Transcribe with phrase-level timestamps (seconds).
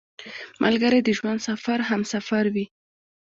[0.63, 2.65] ملګری د ژوند سفر همسفر وي